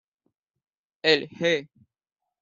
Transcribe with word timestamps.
El 1.03 1.27
G.·. 1.29 1.69